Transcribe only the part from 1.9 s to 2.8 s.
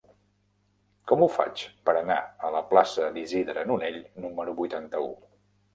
anar a la